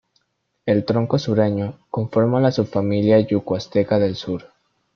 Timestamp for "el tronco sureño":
0.65-1.77